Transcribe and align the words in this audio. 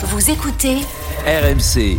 Vous 0.00 0.30
écoutez 0.30 0.76
RMC. 1.26 1.98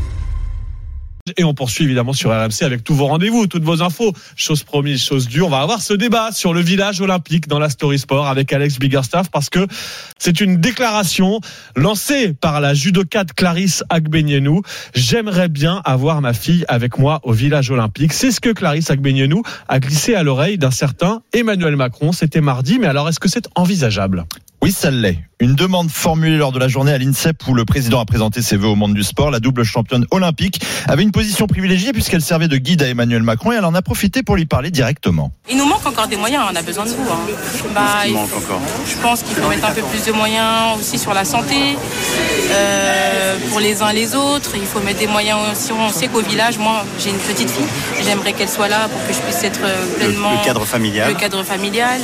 Et 1.36 1.44
on 1.44 1.54
poursuit 1.54 1.84
évidemment 1.84 2.14
sur 2.14 2.30
RMC 2.30 2.62
avec 2.62 2.82
tous 2.82 2.96
vos 2.96 3.08
rendez-vous, 3.08 3.46
toutes 3.46 3.66
vos 3.66 3.82
infos. 3.82 4.14
Chose 4.38 4.64
promise, 4.64 5.04
chose 5.04 5.28
due. 5.28 5.42
On 5.42 5.50
va 5.50 5.60
avoir 5.60 5.82
ce 5.82 5.94
débat 5.94 6.32
sur 6.32 6.54
le 6.54 6.62
village 6.62 7.02
olympique 7.02 7.50
dans 7.50 7.60
la 7.60 7.70
Story 7.70 8.00
Sport 8.00 8.30
avec 8.30 8.54
Alex 8.54 8.80
Biggerstaff 8.80 9.30
parce 9.30 9.50
que 9.50 9.68
c'est 10.18 10.40
une 10.40 10.62
déclaration 10.62 11.42
lancée 11.76 12.32
par 12.32 12.62
la 12.62 12.74
judokate 12.74 13.34
Clarisse 13.34 13.84
Agbenienou. 13.90 14.62
J'aimerais 14.96 15.50
bien 15.50 15.82
avoir 15.84 16.22
ma 16.22 16.32
fille 16.32 16.64
avec 16.70 17.00
moi 17.00 17.20
au 17.24 17.34
village 17.34 17.70
olympique. 17.70 18.14
C'est 18.14 18.32
ce 18.32 18.40
que 18.40 18.52
Clarisse 18.52 18.90
Agbenienou 18.90 19.44
a 19.68 19.82
glissé 19.82 20.16
à 20.16 20.24
l'oreille 20.24 20.58
d'un 20.58 20.72
certain 20.72 21.22
Emmanuel 21.34 21.76
Macron. 21.76 22.14
C'était 22.14 22.40
mardi. 22.40 22.80
Mais 22.80 22.88
alors, 22.88 23.10
est-ce 23.10 23.20
que 23.20 23.28
c'est 23.28 23.50
envisageable? 23.56 24.24
Oui, 24.62 24.72
ça 24.72 24.90
l'est. 24.90 25.29
Une 25.42 25.56
demande 25.56 25.90
formulée 25.90 26.36
lors 26.36 26.52
de 26.52 26.60
la 26.60 26.68
journée 26.68 26.92
à 26.92 26.98
l'INSEP 26.98 27.48
où 27.48 27.54
le 27.54 27.64
président 27.64 28.02
a 28.02 28.06
présenté 28.06 28.42
ses 28.42 28.58
vœux 28.58 28.68
au 28.68 28.76
monde 28.76 28.94
du 28.94 29.04
sport. 29.04 29.32
La 29.32 29.40
double 29.40 29.64
championne 29.64 30.06
olympique 30.12 30.62
avait 30.86 31.02
une 31.02 31.14
position 31.14 31.48
privilégiée 31.48 31.94
puisqu'elle 31.94 32.22
servait 32.22 32.50
de 32.50 32.58
guide 32.58 32.82
à 32.84 32.90
Emmanuel 32.90 33.24
Macron 33.24 33.54
et 33.54 33.56
elle 33.56 33.64
en 33.64 33.74
a 33.74 33.82
profité 33.82 34.22
pour 34.22 34.36
lui 34.36 34.46
parler 34.46 34.70
directement. 34.70 35.32
Il 35.50 35.56
nous 35.56 35.66
manque 35.66 35.86
encore 35.86 36.10
des 36.10 36.18
moyens, 36.18 36.44
on 36.52 36.56
a 36.58 36.62
besoin 36.62 36.84
de 36.84 36.90
vous. 36.90 37.10
Hein. 37.10 37.20
Bah, 37.74 38.06
il 38.06 38.16
manque 38.16 38.36
encore? 38.36 38.60
je 38.86 38.98
pense 39.02 39.24
qu'il 39.24 39.34
faut 39.38 39.48
mettre 39.48 39.66
un 39.66 39.72
peu 39.72 39.82
plus 39.84 40.04
de 40.06 40.12
moyens 40.12 40.78
aussi 40.78 40.98
sur 40.98 41.14
la 41.14 41.24
santé, 41.24 41.56
euh, 42.52 43.38
pour 43.50 43.62
les 43.62 43.82
uns 43.82 43.94
les 43.94 44.16
autres. 44.16 44.52
Il 44.56 44.66
faut 44.66 44.82
mettre 44.82 45.00
des 45.00 45.08
moyens 45.08 45.40
aussi. 45.54 45.72
On 45.72 45.90
sait 45.90 46.10
qu'au 46.10 46.22
village, 46.22 46.58
moi 46.58 46.84
j'ai 47.00 47.12
une 47.12 47.16
petite 47.18 47.50
fille, 47.50 47.64
j'aimerais 48.04 48.34
qu'elle 48.34 48.50
soit 48.50 48.68
là 48.68 48.90
pour 48.90 49.08
que 49.08 49.14
je 49.14 49.20
puisse 49.20 49.42
être 49.46 49.62
euh, 49.64 49.86
Le, 50.02 50.08
pleinement 50.08 50.32
le 50.34 50.44
cadre 50.46 50.66
familial. 50.66 51.14
le 51.14 51.18
cadre 51.18 51.44
familial. 51.44 52.02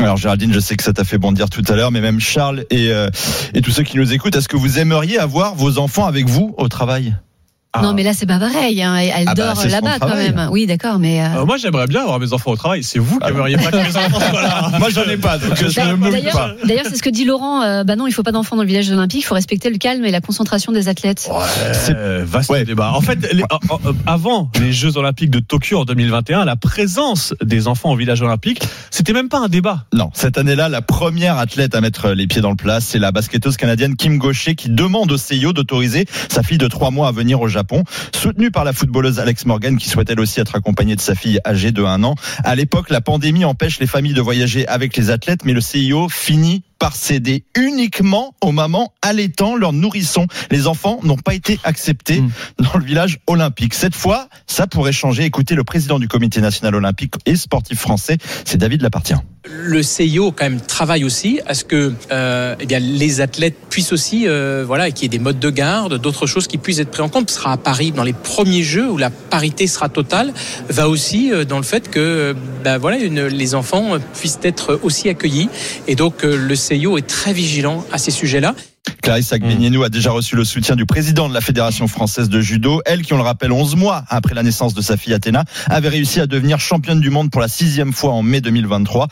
Alors 0.00 0.16
Géraldine, 0.16 0.52
je 0.52 0.60
sais 0.60 0.76
que 0.76 0.84
ça 0.84 0.92
t'a 0.92 1.02
fait 1.02 1.18
bondir 1.18 1.50
tout 1.50 1.64
à 1.66 1.74
l'heure, 1.74 1.90
mais 1.90 2.00
même 2.00 2.20
Charles 2.20 2.57
et, 2.70 2.90
euh, 2.92 3.08
et 3.54 3.60
tous 3.60 3.70
ceux 3.70 3.82
qui 3.82 3.96
nous 3.96 4.12
écoutent, 4.12 4.36
est-ce 4.36 4.48
que 4.48 4.56
vous 4.56 4.78
aimeriez 4.78 5.18
avoir 5.18 5.54
vos 5.54 5.78
enfants 5.78 6.06
avec 6.06 6.28
vous 6.28 6.54
au 6.56 6.68
travail? 6.68 7.14
Non, 7.82 7.92
mais 7.92 8.02
là, 8.02 8.12
c'est 8.14 8.26
pas 8.26 8.38
pareil. 8.38 8.82
hein. 8.82 8.96
Elle 8.96 9.12
Ah 9.28 9.34
bah, 9.34 9.46
dort 9.46 9.56
c'est 9.56 9.68
là-bas 9.68 9.98
quand 10.00 10.06
travail. 10.06 10.32
même. 10.32 10.48
Oui, 10.50 10.66
d'accord, 10.66 10.98
mais. 10.98 11.20
euh, 11.22 11.40
Euh, 11.42 11.44
moi, 11.44 11.58
j'aimerais 11.58 11.86
bien 11.86 12.00
avoir 12.02 12.18
mes 12.18 12.32
enfants 12.32 12.50
au 12.52 12.56
travail. 12.56 12.82
C'est 12.82 12.98
vous 12.98 13.18
qui 13.18 13.24
Ah 13.26 13.30
aimeriez 13.30 13.56
pas 13.56 13.70
que 13.70 13.76
mes 13.76 13.96
enfants 13.96 14.20
soient 14.20 14.42
là. 14.42 14.70
Moi 14.78 14.88
j'en 14.90 15.04
ai 15.04 15.16
pas, 15.16 15.38
donc 15.38 15.54
je 15.56 15.64
ne 15.80 15.94
me 15.96 16.10
D'ailleurs, 16.10 16.32
pas. 16.32 16.54
d'ailleurs, 16.64 16.86
c'est 16.88 16.96
ce 16.96 17.02
que 17.02 17.10
dit 17.10 17.24
Laurent. 17.24 17.62
euh, 17.62 17.84
bah 17.84 17.94
non, 17.94 18.06
il 18.06 18.12
faut 18.12 18.22
pas 18.22 18.32
d'enfants 18.32 18.56
dans 18.56 18.62
le 18.62 18.68
village 18.68 18.90
olympique. 18.90 19.20
Il 19.20 19.24
faut 19.24 19.34
respecter 19.34 19.70
le 19.70 19.76
calme 19.78 20.04
et 20.04 20.10
la 20.10 20.20
concentration 20.20 20.72
des 20.72 20.88
athlètes. 20.88 21.28
Euh, 21.90 22.24
vaste 22.26 22.50
Ouais. 22.50 22.64
débat. 22.64 22.92
En 22.94 23.00
fait, 23.00 23.18
les- 23.32 23.42
euh, 23.42 23.92
avant 24.06 24.50
les 24.60 24.72
Jeux 24.72 24.96
Olympiques 24.96 25.30
de 25.30 25.38
Tokyo 25.40 25.78
en 25.80 25.84
2021, 25.84 26.44
la 26.44 26.56
présence 26.56 27.34
des 27.44 27.68
enfants 27.68 27.92
au 27.92 27.96
village 27.96 28.22
olympique, 28.22 28.60
c'était 28.90 29.12
même 29.12 29.28
pas 29.28 29.38
un 29.40 29.48
débat. 29.48 29.84
Non, 29.92 30.10
cette 30.14 30.38
année-là, 30.38 30.68
la 30.68 30.82
première 30.82 31.36
athlète 31.38 31.74
à 31.74 31.80
mettre 31.80 32.10
les 32.10 32.26
pieds 32.26 32.40
dans 32.40 32.50
le 32.50 32.56
plat, 32.56 32.80
c'est 32.80 32.98
la 32.98 33.12
basketteuse 33.12 33.56
canadienne 33.56 33.94
Kim 33.96 34.18
Gaucher 34.18 34.54
qui 34.54 34.68
demande 34.70 35.12
au 35.12 35.16
CIO 35.18 35.52
d'autoriser 35.52 36.06
sa 36.30 36.42
fille 36.42 36.58
de 36.58 36.66
trois 36.68 36.90
mois 36.90 37.08
à 37.08 37.12
venir 37.12 37.40
au 37.40 37.48
Japon, 37.48 37.57
soutenue 38.14 38.50
par 38.50 38.64
la 38.64 38.72
footballeuse 38.72 39.18
Alex 39.20 39.46
Morgan 39.46 39.76
qui 39.76 39.88
souhaite 39.88 40.10
elle 40.10 40.20
aussi 40.20 40.40
être 40.40 40.54
accompagnée 40.56 40.96
de 40.96 41.00
sa 41.00 41.14
fille 41.14 41.40
âgée 41.46 41.72
de 41.72 41.82
1 41.82 42.04
an. 42.04 42.14
À 42.44 42.54
l'époque, 42.54 42.90
la 42.90 43.00
pandémie 43.00 43.44
empêche 43.44 43.78
les 43.78 43.86
familles 43.86 44.14
de 44.14 44.20
voyager 44.20 44.66
avec 44.68 44.96
les 44.96 45.10
athlètes, 45.10 45.44
mais 45.44 45.52
le 45.52 45.60
CIO 45.60 46.08
finit 46.08 46.62
par 46.78 46.94
céder 46.94 47.44
uniquement 47.56 48.34
aux 48.40 48.52
mamans 48.52 48.92
allaitant 49.02 49.56
leurs 49.56 49.72
nourrissons. 49.72 50.26
Les 50.50 50.68
enfants 50.68 51.00
n'ont 51.02 51.16
pas 51.16 51.34
été 51.34 51.58
acceptés 51.64 52.20
Mm. 52.20 52.30
dans 52.58 52.78
le 52.78 52.84
village 52.84 53.18
olympique. 53.26 53.74
Cette 53.74 53.94
fois, 53.94 54.28
ça 54.46 54.66
pourrait 54.66 54.92
changer. 54.92 55.24
Écoutez 55.24 55.54
le 55.54 55.64
président 55.64 55.98
du 55.98 56.08
comité 56.08 56.40
national 56.40 56.74
olympique 56.74 57.14
et 57.26 57.36
sportif 57.36 57.78
français, 57.78 58.18
c'est 58.44 58.58
David 58.58 58.82
Lapartien. 58.82 59.22
Le 59.50 59.82
CIO 59.82 60.32
quand 60.32 60.44
même 60.44 60.60
travaille 60.60 61.04
aussi 61.04 61.40
à 61.46 61.54
ce 61.54 61.64
que 61.64 61.92
euh, 62.10 62.54
eh 62.60 62.66
bien 62.66 62.78
les 62.78 63.20
athlètes 63.20 63.56
puissent 63.70 63.92
aussi 63.92 64.26
euh, 64.26 64.64
voilà 64.66 64.90
qu'il 64.90 65.04
y 65.04 65.06
ait 65.06 65.18
des 65.18 65.22
modes 65.22 65.38
de 65.38 65.50
garde, 65.50 65.98
d'autres 65.98 66.26
choses 66.26 66.46
qui 66.46 66.58
puissent 66.58 66.78
être 66.78 66.90
prises 66.90 67.04
en 67.04 67.08
compte. 67.08 67.30
Ce 67.30 67.36
sera 67.36 67.52
à 67.52 67.56
Paris 67.56 67.92
dans 67.92 68.04
les 68.04 68.12
premiers 68.12 68.62
Jeux 68.62 68.88
où 68.88 68.96
la 68.96 69.10
parité 69.10 69.66
sera 69.66 69.88
totale. 69.88 70.32
Va 70.68 70.88
aussi 70.88 71.32
euh, 71.32 71.44
dans 71.44 71.58
le 71.58 71.64
fait 71.64 71.90
que 71.90 72.34
ben 72.64 72.78
voilà 72.78 72.98
les 72.98 73.54
enfants 73.54 73.98
puissent 74.18 74.40
être 74.42 74.78
aussi 74.82 75.08
accueillis 75.08 75.48
et 75.86 75.94
donc 75.94 76.24
euh, 76.24 76.36
le 76.36 76.54
CIO 76.54 76.98
est 76.98 77.06
très 77.06 77.32
vigilant 77.32 77.84
à 77.92 77.98
ces 77.98 78.10
sujets-là. 78.10 78.54
Clarisse 79.02 79.32
Agbenienou 79.32 79.82
a 79.84 79.88
déjà 79.88 80.10
reçu 80.10 80.36
le 80.36 80.44
soutien 80.44 80.76
du 80.76 80.84
président 80.84 81.28
de 81.28 81.34
la 81.34 81.40
Fédération 81.40 81.88
française 81.88 82.28
de 82.28 82.40
judo. 82.40 82.82
Elle, 82.84 83.02
qui 83.02 83.12
on 83.14 83.16
le 83.16 83.22
rappelle, 83.22 83.52
11 83.52 83.76
mois 83.76 84.04
après 84.08 84.34
la 84.34 84.42
naissance 84.42 84.74
de 84.74 84.82
sa 84.82 84.96
fille 84.96 85.14
Athéna, 85.14 85.44
avait 85.66 85.88
réussi 85.88 86.20
à 86.20 86.26
devenir 86.26 86.60
championne 86.60 87.00
du 87.00 87.10
monde 87.10 87.30
pour 87.30 87.40
la 87.40 87.48
sixième 87.48 87.92
fois 87.92 88.12
en 88.12 88.22
mai 88.22 88.40
2023. 88.40 89.08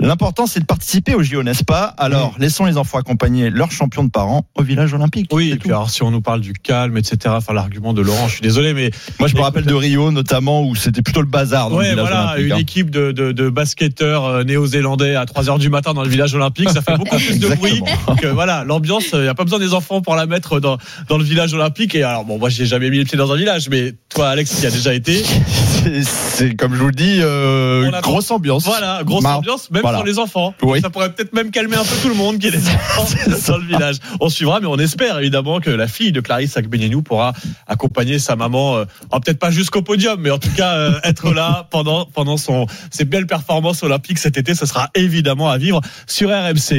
L'important, 0.00 0.46
c'est 0.46 0.60
de 0.60 0.66
participer 0.66 1.14
au 1.14 1.22
JO, 1.22 1.42
n'est-ce 1.42 1.64
pas? 1.64 1.94
Alors, 1.98 2.34
laissons 2.38 2.64
les 2.64 2.76
enfants 2.76 2.98
accompagner 2.98 3.50
leurs 3.50 3.72
champions 3.72 4.04
de 4.04 4.10
parents 4.10 4.46
au 4.54 4.62
village 4.62 4.94
olympique. 4.94 5.28
Oui, 5.32 5.50
et 5.50 5.56
puis 5.56 5.70
alors 5.70 5.90
si 5.90 6.02
on 6.02 6.10
nous 6.10 6.20
parle 6.20 6.40
du 6.40 6.52
calme, 6.52 6.96
etc., 6.96 7.34
enfin 7.36 7.52
l'argument 7.52 7.92
de 7.92 8.02
Laurent, 8.02 8.28
je 8.28 8.34
suis 8.34 8.42
désolé, 8.42 8.72
mais 8.72 8.90
Moi, 9.18 9.28
je 9.28 9.36
me 9.36 9.40
rappelle 9.40 9.64
de 9.64 9.74
Rio, 9.74 10.10
notamment, 10.10 10.62
où 10.62 10.74
c'était 10.74 11.02
plutôt 11.02 11.20
le 11.20 11.26
bazar 11.26 11.70
dans 11.70 11.76
le 11.76 11.82
ouais, 11.82 11.90
village 11.90 12.06
voilà, 12.08 12.24
olympique. 12.32 12.46
une 12.46 12.52
hein. 12.52 12.56
équipe 12.56 12.90
de, 12.90 13.12
de, 13.12 13.32
de 13.32 13.48
basketteurs 13.48 14.24
euh, 14.26 14.44
néo-zélandais 14.44 15.16
à 15.16 15.26
3 15.26 15.50
heures 15.50 15.58
du 15.58 15.68
matin 15.70 15.92
dans 15.92 16.02
le 16.02 16.08
village 16.08 16.34
olympique, 16.34 16.70
ça 16.70 16.82
fait 16.82 16.96
beaucoup 16.96 17.16
plus 17.16 17.38
de 17.38 17.48
bruit. 17.48 17.82
Que 18.20 18.26
voilà, 18.26 18.64
l'ambiance, 18.64 19.09
il 19.14 19.22
n'y 19.22 19.28
a 19.28 19.34
pas 19.34 19.44
besoin 19.44 19.58
des 19.58 19.74
enfants 19.74 20.00
pour 20.00 20.14
la 20.16 20.26
mettre 20.26 20.60
dans, 20.60 20.78
dans 21.08 21.18
le 21.18 21.24
village 21.24 21.52
olympique. 21.54 21.94
Et 21.94 22.02
alors, 22.02 22.24
bon, 22.24 22.38
moi, 22.38 22.48
j'ai 22.48 22.66
jamais 22.66 22.90
mis 22.90 22.98
les 22.98 23.04
pieds 23.04 23.18
dans 23.18 23.30
un 23.32 23.36
village, 23.36 23.68
mais 23.68 23.94
toi, 24.08 24.28
Alex, 24.30 24.54
qui 24.60 24.66
a 24.66 24.70
déjà 24.70 24.94
été, 24.94 25.22
C'est- 26.04 26.54
comme 26.56 26.74
je 26.74 26.80
vous 26.80 26.86
le 26.88 26.92
dis, 26.92 27.18
euh, 27.20 27.90
grosse 28.02 28.30
ambiance. 28.30 28.64
voilà, 28.64 29.02
grosse 29.04 29.22
Mar- 29.22 29.38
ambiance, 29.38 29.70
même 29.70 29.82
voilà. 29.82 29.98
pour 29.98 30.06
les 30.06 30.18
enfants. 30.18 30.54
Oui. 30.62 30.80
Ça 30.80 30.90
pourrait 30.90 31.12
peut-être 31.12 31.32
même 31.32 31.50
calmer 31.50 31.76
un 31.76 31.84
peu 31.84 31.94
tout 32.02 32.08
le 32.08 32.14
monde 32.14 32.38
qui 32.38 32.48
est 32.48 32.50
des 32.50 32.58
enfants 32.98 33.06
dans 33.48 33.56
le 33.58 33.64
village. 33.66 33.96
On 34.20 34.28
suivra, 34.28 34.60
mais 34.60 34.66
on 34.66 34.76
espère 34.78 35.18
évidemment 35.18 35.60
que 35.60 35.70
la 35.70 35.88
fille 35.88 36.12
de 36.12 36.20
Clarisse 36.20 36.56
Agbenienou 36.56 37.02
pourra 37.02 37.32
accompagner 37.66 38.18
sa 38.18 38.36
maman, 38.36 38.76
euh, 38.76 38.84
alors 39.10 39.20
peut-être 39.22 39.38
pas 39.38 39.50
jusqu'au 39.50 39.82
podium, 39.82 40.20
mais 40.20 40.30
en 40.30 40.38
tout 40.38 40.50
cas 40.56 40.74
euh, 40.74 41.00
être 41.04 41.32
là 41.32 41.66
pendant 41.70 42.04
pendant 42.06 42.36
son 42.36 42.66
ses 42.90 43.04
belles 43.04 43.26
performances 43.26 43.82
olympiques 43.82 44.18
cet 44.18 44.36
été. 44.36 44.54
Ce 44.54 44.66
sera 44.66 44.90
évidemment 44.94 45.50
à 45.50 45.58
vivre 45.58 45.80
sur 46.06 46.30
RMC. 46.30 46.60